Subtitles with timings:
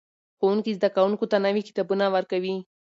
[0.37, 2.55] ښوونکي زده کوونکو ته نوي کتابونه ورکوي.